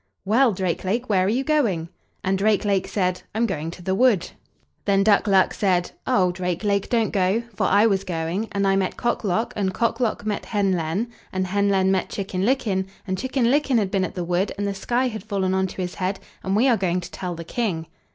[0.25, 1.89] "Well, Drake lake, where are you going?"
[2.23, 4.31] And Drake lake said: "I'm going to the wood."
[4.85, 6.31] Then Duck luck said: "Oh!
[6.31, 9.99] Drake lake, don't go, for I was going, and I met Cock lock, and Cock
[9.99, 14.03] lock met Hen len, and Hen len met Chicken licken, and Chicken licken had been
[14.03, 16.77] at the wood, and the sky had fallen on to his head, and we are
[16.77, 17.85] going to tell the King."